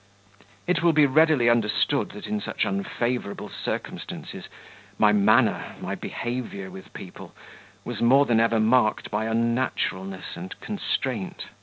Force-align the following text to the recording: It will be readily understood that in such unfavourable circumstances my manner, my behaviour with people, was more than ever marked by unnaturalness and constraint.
It 0.65 0.81
will 0.81 0.93
be 0.93 1.05
readily 1.05 1.47
understood 1.47 2.09
that 2.13 2.25
in 2.25 2.41
such 2.41 2.65
unfavourable 2.65 3.49
circumstances 3.51 4.45
my 4.97 5.11
manner, 5.13 5.75
my 5.79 5.93
behaviour 5.93 6.71
with 6.71 6.91
people, 6.93 7.35
was 7.85 8.01
more 8.01 8.25
than 8.25 8.39
ever 8.39 8.59
marked 8.59 9.11
by 9.11 9.25
unnaturalness 9.25 10.35
and 10.35 10.59
constraint. 10.59 11.45